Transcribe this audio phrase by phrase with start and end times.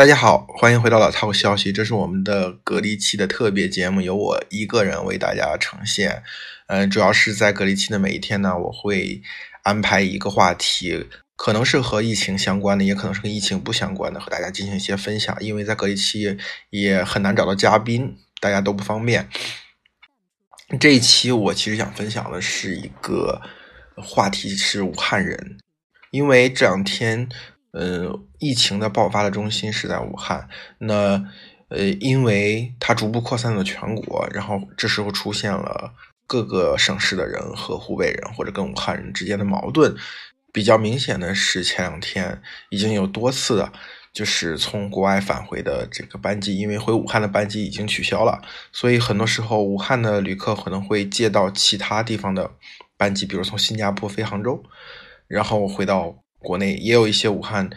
[0.00, 6.22] 大家好，欢迎回到老套消息，这是我们的隔离期的特别节目，由我一个人为大家呈现。
[6.68, 9.20] 嗯，主要是在隔离期的每一天呢，我会
[9.62, 15.36] 安排一个话题，可能是和疫情相关的，也可能是跟疫情不相关的，和大家进行一些分享。
[15.38, 16.38] 因为在隔离期
[16.70, 19.28] 也很难找到嘉宾，大家都不方便。
[20.80, 23.42] 这一期我其实想分享的是一个
[23.96, 25.58] 话题，是武汉人，
[26.10, 27.28] 因为这两天。
[27.72, 30.48] 呃，疫情的爆发的中心是在武汉。
[30.78, 31.24] 那
[31.68, 35.92] 呃，因为它逐步扩散到全国，然后这时候出现了
[36.26, 39.94] 各个省市的人和湖北人或者跟武汉人之间的矛盾。
[40.52, 43.72] 比较明显的是，前两天已经有多次的，
[44.12, 52.50] 就是从国外返回的这个班机，因为回武汉的班机已经取消了，所以很多时候武汉的旅客可能会借到其他地方的
[52.96, 54.60] 班机，比如从新加坡飞杭州，
[55.28, 56.16] 然后回到。
[56.40, 57.70] 国内也有一些武汉，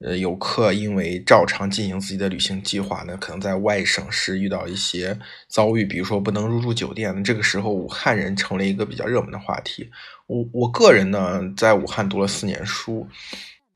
[0.00, 7.22] 呃，游客因为照常进行自己的旅行计划呢，可能在外省市遇到一些遭遇，比如说不能入住酒店。
[7.22, 9.88] 这个时候，武汉人成了一个比较热门的话题。
[10.26, 13.08] 我我个人呢，在武汉读了四年书，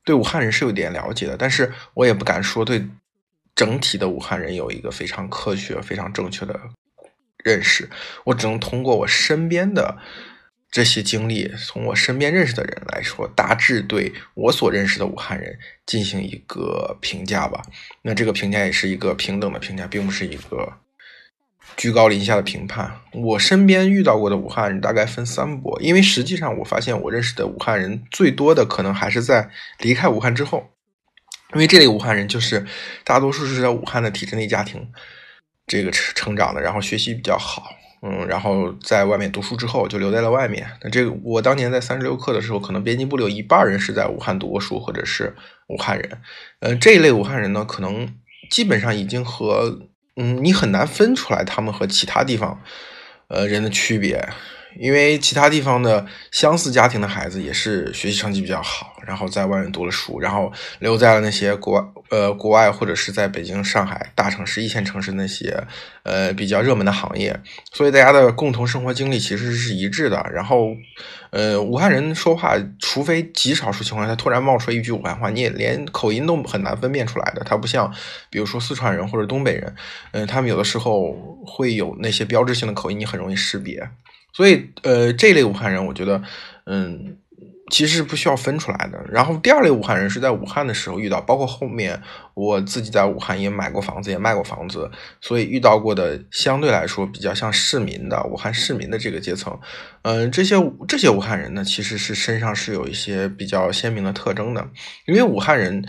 [0.03, 2.85] 对武汉人是有点了解的，但是我也不敢说对
[3.55, 6.59] 整体的武汉人有一个非常科学、非常正确的
[7.43, 7.89] 认识。
[8.25, 9.97] 我只能通过我身边的。
[10.73, 17.61] 这些经历，从我身边认识的人来说，大致对我所认识的武汉人进行一个评价吧。
[18.01, 20.79] 那这个评价也是一个平等的评价，并不是一个
[21.77, 22.91] 居高临下的评判。
[23.11, 30.71] 我身边遇到过的武汉人大概分三波，因为实际上我发现我认识的武汉人最多的可能还是在离开武汉之后，
[31.53, 32.65] 因为这类武汉人就是
[33.03, 34.91] 大多数是在武汉的体制内家庭
[35.67, 37.75] 这个成成长的，然后学习比较好。
[38.05, 40.67] 嗯，然后在外面读书之后就留在了外面。
[40.81, 45.33] 那这个我当年在三十六课的时候，可能编辑部里有一半人是在武汉读过书，或者是
[45.69, 46.21] 武汉人。
[46.59, 48.13] 呃，这一类武汉人呢，可能
[48.49, 49.79] 基本上已经和
[50.17, 52.61] 嗯，你很难分出来他们和其他地方
[53.29, 54.27] 呃人的区别。
[54.79, 61.79] 因为其他地方的相似家庭的孩子也是学习成绩比较好，然后在外面读了书，然后留在了那些国
[62.13, 65.63] 呃国外或者是在北京、上海大城市一线城市那些
[66.03, 67.35] 呃比较热门的行业，
[67.71, 70.23] 所以大家的共同生活经历其实是一致的。
[70.31, 70.75] 然后，
[71.31, 77.43] 呃，武汉人说话，除非极少数情况下突然冒出来一句武汉话，你也连口音都很难分辨出来的。
[77.43, 77.91] 他不像
[78.29, 79.75] 比如说四川人或者东北人，
[80.11, 81.13] 嗯，他们有的时候
[81.43, 83.89] 会有那些标志性的口音，你很容易识别。
[84.35, 86.21] 所以，呃，这类武汉人，我觉得，
[86.65, 87.17] 嗯，
[87.71, 88.99] 其实是不需要分出来的。
[89.09, 92.01] 然后，第二类武汉人是在武汉的时候遇到，包括后面
[92.33, 94.91] 我自己在武汉也买过房子，也卖过房子，
[95.21, 99.59] 所以遇到过的相对来说比较像市民的武汉市民的这个阶层，
[100.03, 100.55] 嗯，这些
[100.87, 104.67] 这些武汉人呢，其实是身上是有一些比较鲜明的特征的，
[105.05, 105.85] 因为武汉人。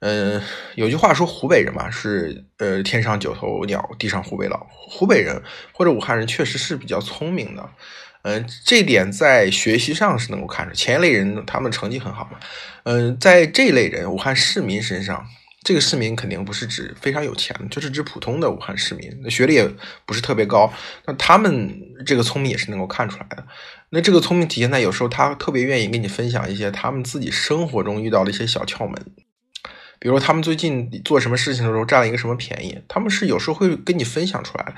[0.00, 0.40] 嗯，
[0.74, 4.66] 有句话说湖北人嘛是呃天上九头鸟，地上湖北佬。
[4.70, 7.66] 湖北人或者武汉人确实是比较聪明的，
[8.26, 10.74] 嗯，这点在学习上是能够看出。
[10.74, 12.40] 前一类人他们成绩很好嘛，
[12.82, 15.24] 嗯，在这类人武汉市民身上，
[15.62, 19.70] 这个市民肯定不是指非常有钱，就是指普通的武汉市民，那学历也
[20.04, 20.72] 不是特别高，
[21.06, 23.46] 那他们这个聪明也是能够看出来的。
[23.90, 29.06] 那这个聪明体现在有时候他特别愿意跟你分享一些他们自己生活中遇到的一些小窍门。
[30.00, 34.74] 比如他们最近做什么事情的时候占了一个什么便宜，他们是有时候会跟你分享出来，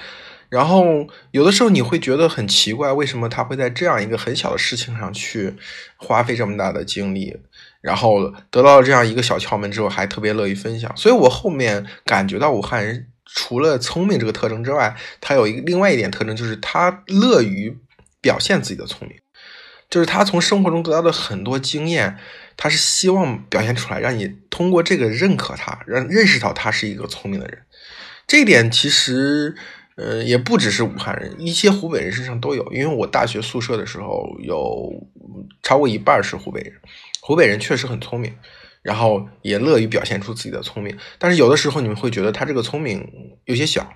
[0.48, 5.54] 然后有的时候你会觉得很奇怪，为什么他会在这样一个很小的事情上去
[5.96, 7.36] 花费这么大的精力，
[7.80, 10.90] 然后得到了这样一个小窍门之后，还特别乐意分享。
[10.96, 17.78] 所以我后面感觉到武汉人除了聪明这个特征之外，他有一个另外一点特征，就是他乐于
[18.20, 19.18] 表现自己的聪明，
[19.90, 22.18] 就是他从生活中得到的很多经验。
[22.60, 27.56] 他是希望表现出来，让你通过这个认可他，让认识到他是一个聪明的人。
[28.26, 29.54] 这一点其实，
[29.98, 32.72] 呃，也不只是武汉人，一些湖北人身上都有。
[32.72, 34.88] 因为我大学宿舍的时候，有
[35.62, 36.72] 超过一半是湖北人。
[37.20, 38.32] 湖北人确实很聪明，
[38.80, 40.96] 然后也乐于表现出自己的聪明。
[41.18, 43.04] 但是有的时候，你们会觉得他这个聪明
[43.44, 43.92] 有些小。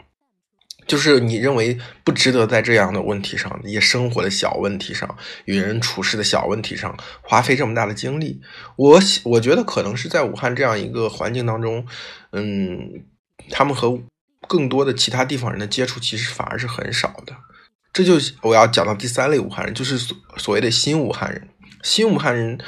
[0.84, 8.40] 就是你认为不值得在这样的问题上，一些生活的小问题上，与人处事的小问题上花费这么大的精力，
[8.74, 11.86] 我我觉得可能是在武汉这样一个环境当中，
[12.32, 13.04] 嗯，
[13.48, 13.96] 他们和
[14.48, 17.34] 更多的其他地方人的接触其实反而是很少的。
[17.92, 21.48] 这就我要讲到第三类武汉人，就是所所谓的新武汉人。
[21.82, 22.58] 新武汉人，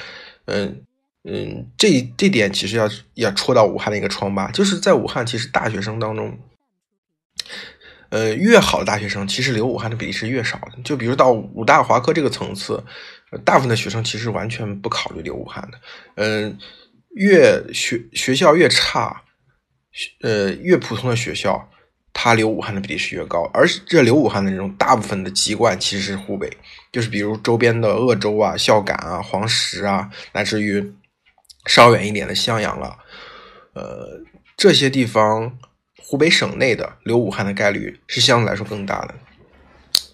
[0.47, 0.82] 嗯
[1.25, 6.38] 嗯，这这点其实要要戳到武汉的一个疮疤，就是在武汉，其实大学生当中。
[8.11, 10.81] 呃，越好的大学生，其实留武汉的比例是越少的。
[10.85, 12.81] 就比如到武大华科这个层次，
[13.44, 15.81] 大部分的学生其实完全不考虑留武汉的。
[16.15, 16.56] 嗯，
[17.17, 19.24] 越学学校越差，
[20.23, 21.70] 呃，越普通的学校，
[22.12, 26.50] 它留武汉的比例是越高，而这留武汉的这种大部分的籍贯其实是湖北，
[26.91, 30.94] 就是比如周边的鄂州啊、孝感啊、黄石啊，乃至于
[31.67, 32.99] 稍远一点的襄阳了，
[33.75, 34.20] 呃，
[34.56, 35.58] 这些地方，
[35.99, 39.14] 湖北省内的留武汉的概率是相对来说更大的。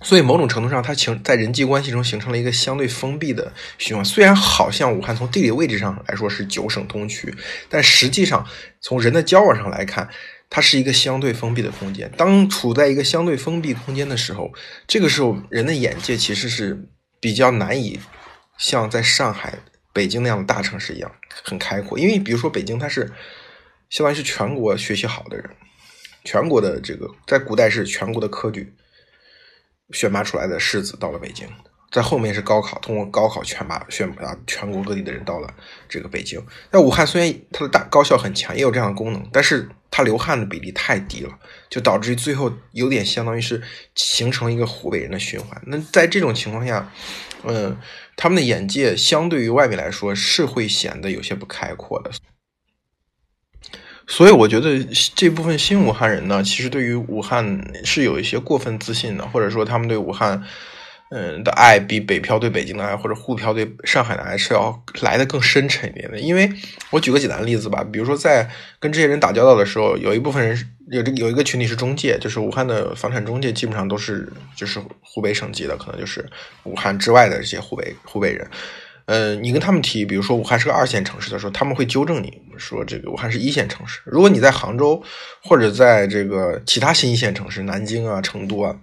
[0.03, 4.05] 所以某种程度上，它形在人际关系中形成了一个相对封闭的循环。
[4.05, 7.35] 虽然好像武汉从地理位置上来说是九省通衢，
[7.69, 8.47] 但实际上
[8.81, 10.09] 从人的交往上来看，
[10.49, 12.11] 它是一个相对封闭的空间。
[12.17, 14.50] 当处在一个相对封闭空间的时候，
[14.87, 16.88] 这个时候人的眼界其实是
[17.21, 18.00] 比较难以
[18.56, 19.59] 像在上海、
[19.93, 21.12] 北京那样的大城市一样
[21.44, 21.99] 很开阔。
[21.99, 23.12] 因为比如说北京，它是
[23.91, 25.50] 相当于是全国学习好的人，
[26.25, 28.75] 全国的这个在古代是全国的科举。
[29.92, 31.48] 选拔出来的士子到了北京，
[31.90, 35.52] 在后面是高考，通过高考选拔选拔全国各地的人到了
[35.88, 36.40] 这个北京。
[36.70, 41.31] 那武汉虽然它的大高校很强，也有这样的功能，但是它流汉的比例太低了，
[41.69, 43.60] 就导致于最后有点相当于是
[43.96, 45.60] 形成一个湖北人的循环。
[45.66, 46.92] 那在这种情况下，
[47.42, 47.76] 嗯，
[48.16, 52.10] 他们的眼界相对于外面来说是会显得有些不开阔的。
[54.11, 54.77] 所以我觉得
[55.15, 60.43] 这部分新武汉人呢，其实对于武汉是有一些过分自信的，或者说他们对武汉，
[61.11, 66.19] 嗯的爱比北漂对北京的爱，或者沪漂对上海的爱是要来的更深沉一点的。
[66.19, 66.51] 因为
[66.91, 70.59] 我举个简单的例子吧，比如说在跟这些人打交道的时候，有一部分人
[70.91, 76.29] 有这有一个群体是中介，就是武汉的房产中介，基本上都是就是湖北省级的，可能就是
[76.65, 78.45] 武汉之外的这些湖北湖北人。
[79.11, 83.99] 呃，你跟他们提，比如说武汉是个二线城市的时候，他们会纠正你说这个武汉是一线城市。
[84.05, 85.03] 如果你在杭州
[85.43, 88.77] 或者在这个其他新一线城市，南京啊、成都啊，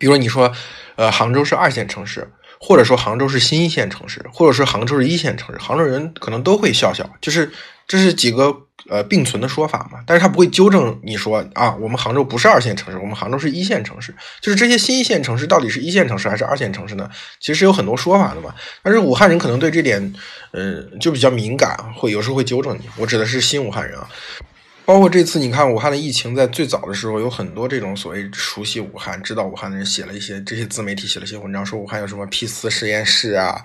[0.00, 0.52] 比如你说，
[0.96, 2.28] 呃，杭州是二线城市，
[2.58, 7.52] 或者说杭州是新一线城市，或者说杭州是一线城市，杭州人可能都会笑笑，就是
[7.86, 8.62] 这是几个。
[8.88, 14.14] 呃，并存的说法嘛，但是他不会纠正你说啊，我们杭州不是二线城市，我们杭州是一线城市。
[14.40, 17.10] 就是这些新一线城市到底是一线城市还是二线城市呢？
[17.40, 18.54] 其实有很多说法的嘛。
[18.84, 20.14] 但是武汉人可能对这点，
[20.52, 22.82] 嗯，就比较敏感，会有时候会纠正你。
[22.96, 24.08] 我指的是新武汉人啊，
[24.84, 33.60] 包括这次你看武汉的疫情，在最早的时候，有很多这种所谓熟悉武汉、知道武汉的人写了一些这些自媒体写了一些文章，说武汉有什么 P 四实验室啊。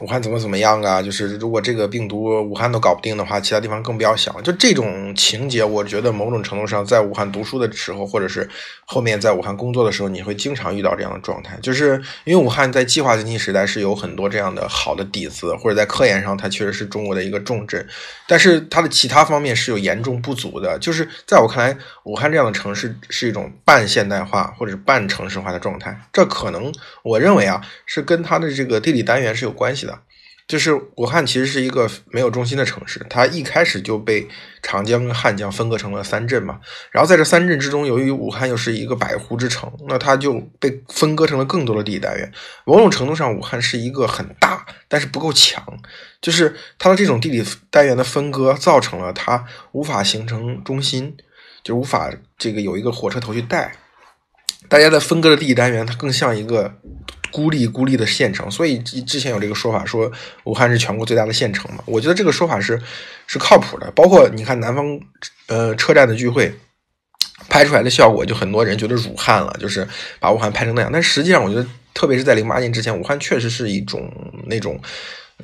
[0.00, 1.02] 武汉怎么怎么样啊？
[1.02, 4.40] 就是如果这个病毒武汉都搞不定的话，其他地方更不要想。
[4.44, 8.48] 就这种情节，我觉得某种程度上，在武汉读书的时候，或者是
[8.84, 11.58] 后面在武汉工作的时候，你会经常遇到这样的状态。
[11.60, 17.84] 就是因为武汉在计划经济时代是有很多这样的好的底子，或者在科研上它确实是中国的一个重镇，
[18.28, 20.78] 但是它的其他方面是有严重不足的。
[20.78, 25.98] 就是在我看来，武汉这样的城市是一种半现代化或者是半城市化的状态。
[26.12, 26.72] 这可能
[27.02, 29.87] 我认为啊，是跟它的这个地理单元是有关系的。
[30.48, 34.26] 就是武汉其实是一个没有中心的城市，它一开始就被
[34.62, 36.58] 长江跟汉江分割成了三镇嘛。
[36.90, 42.32] 然后在这三镇之中，由于武汉又是一个百湖之城，那它就被分割成了更多的地理单元。
[42.64, 45.62] 某种程度上，武汉是一个很大，但是不够强。
[46.22, 51.14] 就是它的这种地理单元的分割，造成了它无法形成中心，
[51.62, 53.74] 就无法这个有一个火车头去带。
[54.70, 56.72] 大家在分割的地理单元，它更像一个。
[57.30, 60.10] 孤立孤立的县城，所以之前有这个说法，说
[60.44, 61.82] 武汉是全国最大的县城嘛。
[61.86, 62.80] 我觉得这个说法是
[63.26, 63.90] 是靠谱的。
[63.92, 65.00] 包括你看南方
[65.46, 66.52] 呃车站的聚会
[67.48, 69.86] 拍出来的效果，就很多人觉得辱汉了，就是
[70.18, 70.90] 把武汉拍成那样。
[70.92, 74.10] 但实际上，我觉得特别是在零八年之前，武汉确实是一种
[74.46, 74.80] 那种。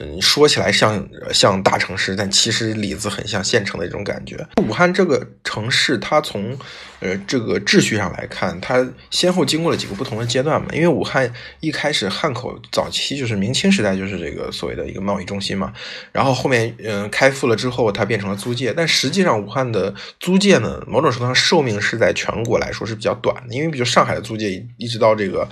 [0.01, 4.45] 嗯，说起来像像大城市，但其实里子很像县城的这种感觉。
[4.57, 6.59] 武汉这个城市，它从
[6.99, 10.67] 呃这个秩序上来看，它先后经过了几个不同的阶段嘛。
[10.73, 15.73] 因为武汉一开始汉口早期就是明清时代就是这个所谓的一个贸易中心嘛，
[16.11, 18.75] 然后后面嗯开埠了之后，它变成了租界。
[18.77, 25.49] 但实际上，武汉的租界呢，某种程度上寿命是在全国来说是比较短的，因为比如上海的租界一直到这个。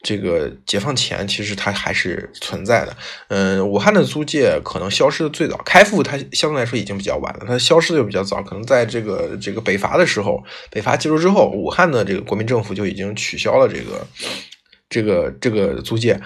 [0.00, 2.96] 这个解放前其实它还是存在的，
[3.28, 14.06] 嗯，武汉的租界可能消失的最早，开复它相对来说已经比较晚了，它消失的又比较早，可能在这个这个北伐的时候，北伐结束之后，武汉的这个国民政府就已经取消了这个
[14.88, 16.20] 这个这个租界。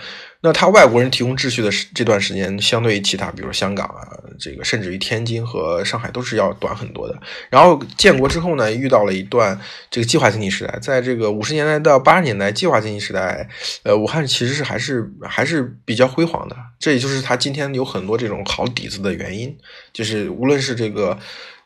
[0.44, 4.02] 那他外国人提供秩序的这段时间，相对于其他，比如香港啊，
[4.40, 7.16] 这个甚至于天津和上海都是要短很多的。
[7.48, 9.56] 然后建国之后呢，遇到了一段
[9.88, 13.48] 这个计划经济时代，在这个五十年代到八十年代计划经济时代，
[13.84, 16.56] 呃，武汉其实是还是还是比较辉煌的。
[16.80, 19.56] 这也就是他今天有很多这种好底子的原因，
[19.92, 21.16] 就是无论是这个。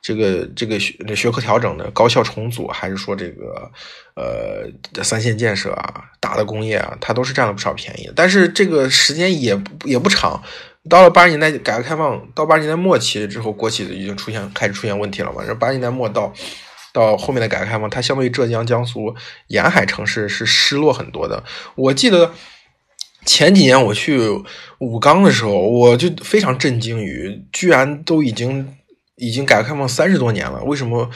[0.02, 3.68] 这个这个学学科调整的高校重组，还是说这个
[4.14, 8.09] 呃三线建设啊，大的工业啊，它都是占了不少便宜。
[8.14, 10.42] 但是这这个时间也也不长，
[10.90, 15.40] 到了八十年代改革开放到八十年代末期之后，国企已经出现开始出现问题了嘛。
[15.42, 16.32] 然后八十年代末到
[16.92, 19.14] 到后面的改革开放，它相对于浙江、江苏
[19.46, 21.44] 沿海城市是失落很多的。
[21.76, 22.32] 我记得
[23.25, 24.18] 前几年我去
[24.80, 28.75] 武钢的时候，我就非常震惊于，居然都已经
[29.14, 31.08] 已经改革开放三十多年了，为什么？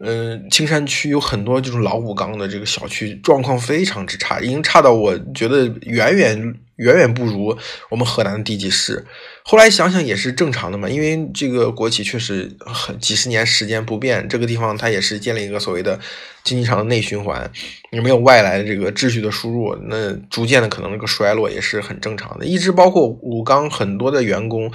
[0.00, 7.56] 嗯，青山区有很多这种老武钢的这个小区，状况非常之差，已经差到我觉得远远远远不如
[7.90, 9.06] 我们河南的地级市。
[9.44, 15.98] 后来想想也是正常的嘛，因为这个国企确实很几十年时间不变，这个地方它也是建立一个所谓的
[16.42, 17.48] 经济上的内循环，
[17.92, 22.44] 你没有外来的这个秩序的输入，那逐渐的可能这个衰落也是很正常的。
[22.44, 24.72] 一直包括武钢很多的员工。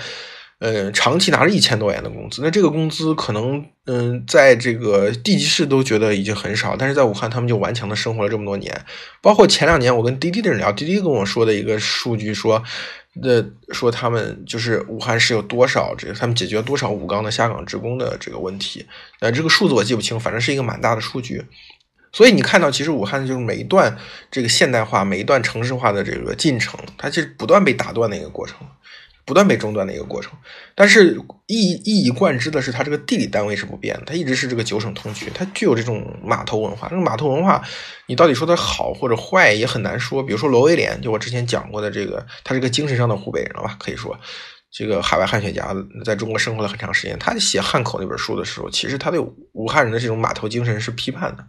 [0.59, 8.85] 呃，长期拿着一千多元的工资，那这个工资可能，嗯，在这个地级市都觉得已经很少，但是在武汉他们就顽强的生活了这么多年。
[9.21, 12.61] 包括前两年我跟滴滴的人聊，滴滴跟我说的一个数据说，
[13.21, 13.41] 那
[13.73, 18.85] 说他们就是武汉是有多少这个，他们解决多少武钢的下岗职工的这个问题。
[19.21, 21.41] 呃，这个数字我记不清，反正是一个蛮大的数据。
[22.11, 23.97] 所以你看到，其实武汉就是每一段
[24.29, 28.57] 这个现代化、每一段城市化的这个进程，它其实不断被打断的一个过程。
[29.29, 30.33] 不断被中断的一个过程，
[30.73, 36.87] 但是一一以贯之的是，它这个地理单位是不变的，它一直是这个九省通衢，它具有这种码头文化。
[36.89, 37.63] 这个码头文化，
[38.07, 40.23] 你到底说它好或者坏也很难说。
[40.23, 43.77] 比如说罗威廉，就我之前讲过的这个，他是个精神上的湖北人了吧？
[43.79, 44.19] 可以说，
[44.71, 47.15] 这个海外汉学家在中国生活了很长时间。
[47.19, 49.19] 他写汉口那本书的时候，其实他对
[49.51, 51.45] 武汉人的这种码头精神是批判的，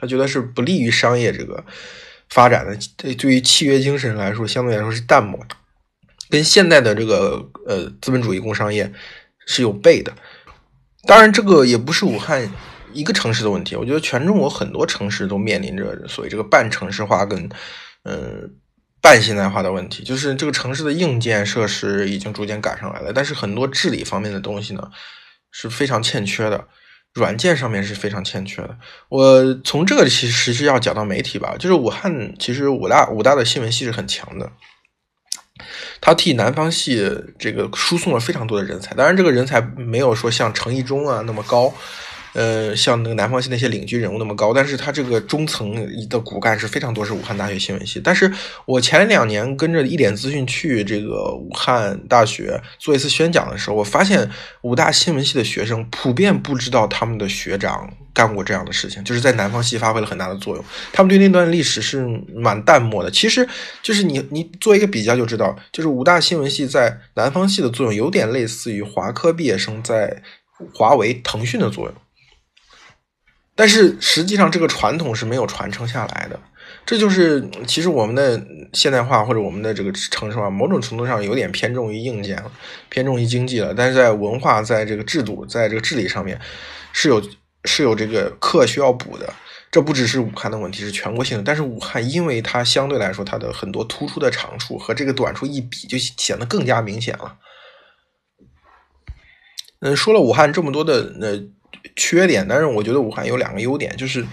[0.00, 1.64] 他觉得是不利于商业这个
[2.28, 2.78] 发展的。
[2.96, 5.56] 对，对于契约精神来说，相对来说是淡漠的。
[6.28, 8.92] 跟现代的这个呃资本主义工商业
[9.46, 10.12] 是有悖的。
[11.06, 12.52] 当然，这个也不是武汉
[12.92, 13.76] 一个城市的问题。
[13.76, 17.48] 我觉得全中国很多城市都面临着所谓这个半城市化跟
[18.02, 18.50] 嗯
[19.00, 20.02] 半现代化的问题。
[20.02, 24.90] 就是这个城市的硬件设施已经逐渐赶上来了，但是很多治理方面的东西呢
[25.52, 26.66] 是非常欠缺的，
[27.14, 28.76] 软件上面是非常欠缺的。
[29.08, 34.50] 我从这个其实是要讲到媒体吧，就是武汉其实武大武大的新闻系是很强的。
[36.00, 41.72] 他替南方系这个输送了非常多的人才，当然这个人才没有说像程一中啊那么高，
[42.36, 45.74] 呃，像那个南方系那些领军人物那么高，但是他这个中层
[46.08, 47.98] 的骨干是非常多，是武汉大学新闻系。
[48.04, 48.30] 但是
[48.66, 57.90] 我前两年跟着一点资讯去这个武汉大学做一次宣讲的时候，我发现武大新闻系的学生普遍不知道他们的学长。
[58.16, 60.64] 干过这样的事情，就是在南方系发挥了很大的作用。
[60.90, 62.02] 他们对那段历史是
[62.34, 63.10] 蛮淡漠的。
[63.10, 63.46] 其实，
[63.82, 70.22] 就是你你做一个比较就知道，就是武大新闻系在南方系的作用，有点类似于华科毕业生在
[70.72, 71.94] 华为、腾讯的作用。
[73.56, 76.38] 但是实际上，这个传统是没有传承下来的。
[76.84, 78.40] 这就是其实我们的
[78.72, 82.52] 现代化或者我们的这个城市化，某种程度上有点偏重于硬件了，
[82.88, 83.74] 偏重于经济了。
[83.74, 86.40] 但是在文化、在这个制度、在这个治理上面
[86.92, 87.20] 是有。
[87.68, 89.28] 是有这个课需要补的，
[89.72, 91.42] 这不只是武汉的问题，是全国性的。
[91.42, 97.38] 但是武汉因为它相对来说它的很多突出的长处和这个短处一比，就显得更加明显了。
[99.80, 101.42] 嗯，说了武汉这么多的呃
[101.94, 104.24] 缺点，但是我觉得武汉有两个优点，就是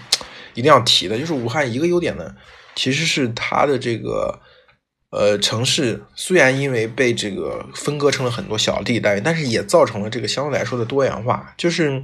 [0.54, 2.34] 一定要提的，就是武汉一个优点呢，
[2.76, 4.40] 其实是它的这个
[5.12, 12.04] 呃城市虽然因为被这个分割成了很多小地带，但是也造成了这个相对来说的多元化，就是。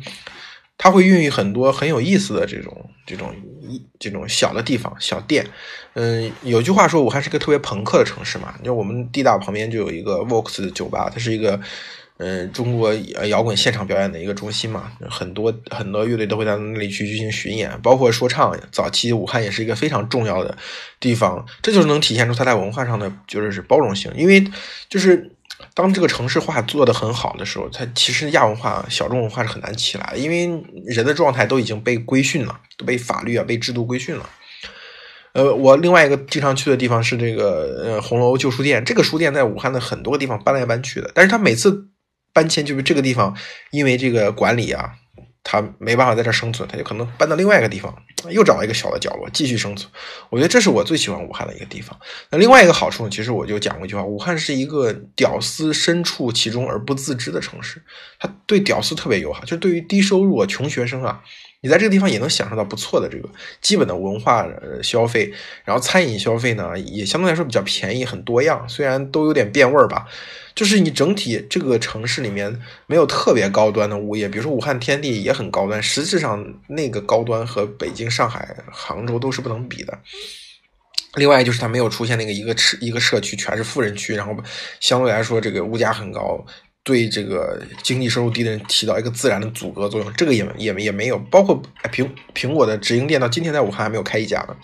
[0.81, 3.35] 它会孕育很多很有意思的这种这种
[3.67, 5.45] 一这种小的地方小店，
[5.93, 11.59] 嗯，有句话说武汉是个特别朋克的城市嘛，就我们地大旁边就有一个 Vox 的酒吧，它是一个
[12.19, 12.93] 嗯中国
[13.27, 18.55] 摇滚现场表演的一个中心嘛，很多很多乐队都会在那里去进行巡演，包括说唱。
[18.71, 20.57] 早期武汉也是一个非常重要的
[20.99, 24.45] 地方，这就是能体现出它在文化上的就是包容性，因为
[24.87, 25.31] 就是。
[25.73, 30.45] 当这个城市化做得很好的时候，它其实亚文化、小众文化是很难起来的，因为
[30.85, 34.29] 人的状态都已经被规训了，都被法律啊、被制度规训了。
[35.33, 41.89] 呃，我另外一个经常去的地方是这个呃红楼旧书店，这个书店在武汉的很多地方搬来搬去的，但是它每次
[42.39, 43.35] 搬迁就是这个地方，
[43.71, 44.93] 因为这个管理啊。
[45.41, 47.91] 他没办法在这生存，他就可能搬到另外一个地方，
[48.29, 49.89] 又找一个小的角落继续生存。
[50.29, 51.97] 我觉得这是我最喜欢武汉的一个地方。
[52.29, 57.81] 那另外一个好处呢，其实我就讲过一句话：武汉是一个屌丝身处其中而不自知的城市。
[58.19, 61.23] 它对屌丝特别友好，就对于低收入啊、穷学生啊，
[61.61, 63.29] 你在这个地方也能享受到不错的这个
[63.61, 64.47] 基本的文化
[64.81, 65.33] 消费。
[65.65, 70.07] 然后餐饮消费呢，也相对来说比较便宜，很多样，虽然都有点变味儿吧。
[70.55, 79.97] 就是你整体这个城市里面没有特别高端的物业，比如说武汉天地也很高端，实质上那个高端和北京、上海、杭州都是不能比的。
[81.15, 84.35] 另外就是它没有出现那个一个社一个社区全是富人区，然后
[84.79, 86.45] 相对来说这个物价很高，
[86.83, 91.19] 对这个经济收入低的人起到一个自然的阻隔作用，这个也也也没有。
[91.31, 94.55] 包括苹苹果的直营店到今天在武汉还没有开一家呢。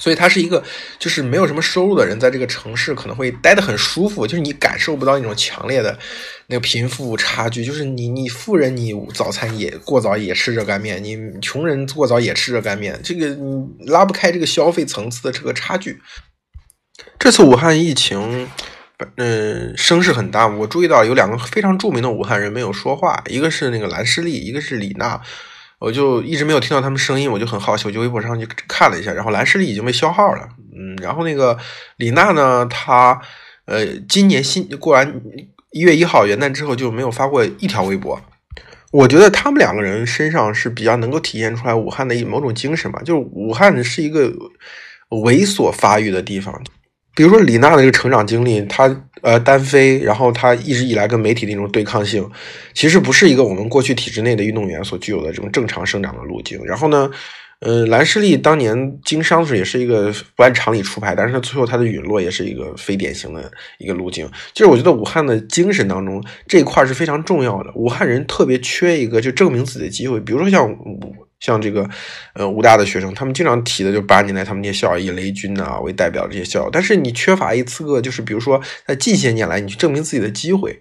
[0.00, 0.62] 所以它是一个，
[0.96, 5.98] 就是没有什么收入的人，在这个城市可能会待得很舒服，就是你感受不到那种强烈的
[6.46, 7.64] 那个贫富差距。
[7.64, 16.00] 就是你，你富人你早餐也过早也吃热干面，你穷人过早也吃热干面，这个你拉不开这个消费层次的这个差距。
[17.18, 18.48] 这次武汉疫情，
[19.16, 20.46] 嗯，声势很大。
[20.48, 25.20] 我注意到有两个非常著名的武汉人没有说话，一个是那个蓝诗丽，一个是李娜。
[25.78, 31.56] 我就一直没有听到他们声音，我就很好奇，我就微博上去看了一下，然后蓝诗丽已经被消号了，嗯，然后那个
[31.98, 33.20] 李娜呢，她
[33.66, 35.20] 呃今年新过完
[35.70, 38.20] 一月一号元旦之后就没有发过一条微博。
[38.90, 44.28] 我觉得他们两个人身上是比较能够体现出来武汉的一某种精神吧，就是武汉是一个
[45.10, 46.60] 猥琐发育的地方。
[47.18, 48.88] 比如说李娜的这个成长经历，她
[49.22, 52.24] 呃单飞，然后她一直以来跟媒体的一种对抗性，
[52.74, 56.64] 其实不是一个我们过去体制内的运动员所具有的这种正常生长的路径。
[56.64, 57.10] 然后呢，
[57.58, 64.30] 呃，兰诗丽当年经商的时候也是一个不按常理出牌，但是最后她的陨落也是一个非典型的一个路径。
[64.54, 71.16] 就是我觉得武汉的精神当中这一块是非常重要的，武汉人特别缺一个就证明自己的机会，比如说像武。
[71.40, 71.88] 像这个，
[72.34, 80.80] 呃，武大的学生，他们经常提的就八年来他们那些校友，以雷军啊为代表这些校友，但是你缺乏一次个，就是比如说在近些年来，你去证明自己的机会。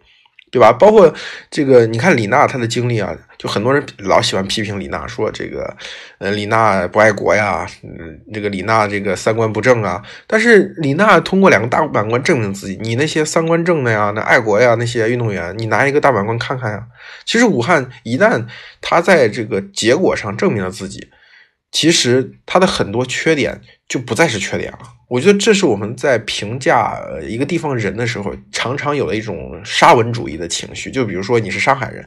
[0.50, 0.72] 对吧？
[0.72, 1.14] 包括
[1.52, 5.76] 这个，你看李娜她的经历啊，就很多人老喜欢批评李娜，说这个，
[6.20, 10.02] 呃，李娜不爱国呀，嗯，这个李娜这个三观不正啊。
[10.26, 16.88] 但是李娜通过两个大满贯证明自己，你那些三观正的呀，那爱国呀那些运动员，你拿一个大满贯看看呀。
[17.26, 18.46] 其实武汉一旦
[18.82, 21.10] 他在这个结果上证明了自己。
[21.70, 24.80] 其实他的很多缺点就不再是缺点了。
[25.08, 30.92] 我觉得这是我们在评价一个地方人的时候，常常有的一种沙文主义的情绪。
[30.92, 32.06] 就比如说你是上海人，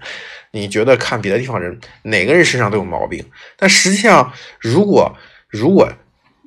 [0.53, 3.25] 你觉得看别的地方人哪个人身上都有毛病，
[3.57, 5.17] 但实际上，如果
[5.49, 5.91] 如果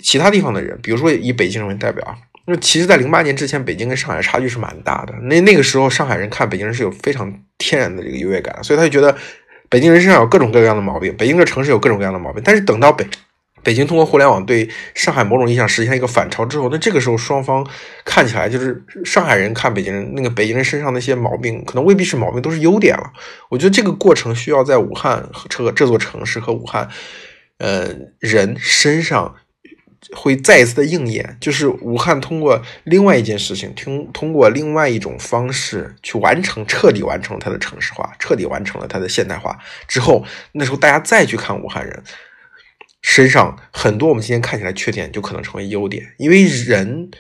[0.03, 5.13] 其他地方的人，比如说以北京人为代表，那其实，在零八年之前，北京跟上海差距是蛮大的。
[5.23, 9.17] 那那个时候，上海人看北京人是有非常天然的这个优越感，所以他就觉得。
[9.69, 12.39] 北京人身上有各种各样的毛病，北京这城市有各种各样的毛病。
[12.45, 13.03] 但是等到北
[13.63, 17.65] 北京通过互联网对上海某种意义上实现一个反超之后，那这个时候双方
[18.03, 23.11] 看起来就是上海人看北京人，那个北京人身上那些毛病可能未必是毛病，都是优点了。
[23.49, 26.89] 我觉得这个过程需要在武汉和这个这座城市和武汉
[27.57, 29.35] 呃人身上。
[30.13, 42.03] 会再一次的应验，就是武汉通过另外一件事情，听通过另外一种方式去完成，彻底完成它的城市化，彻底完成了它的现代化之后，那时候大家再去看武汉人
[43.03, 47.11] 身上很多我们今天看起来缺点，就可能成为优点，因为人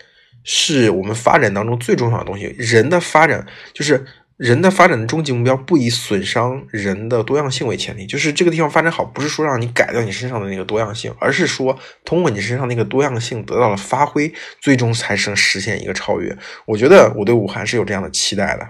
[0.43, 4.03] 是我们发展当中最重要的东西，人的发展就是。
[4.35, 16.35] 人的发展的终极目标不以损伤人的多样性为前提，就是这个地方发展好，不是说让你改掉你身上的那个多样性，而是说通过你身上那个多样性得到了发挥，最终才能实现一个超越。
[16.65, 18.67] 我觉得我对武汉是有这样的期待的。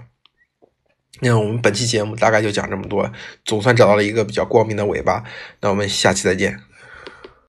[1.20, 3.10] 那我们本期节目大概就讲这么多，
[3.46, 5.24] 总算找到了一个比较光明的尾巴。
[5.62, 6.60] 那我们下期再见。